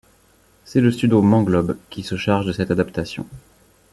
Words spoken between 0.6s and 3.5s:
C'est le studio Manglobe qui se charge de cette adaptation.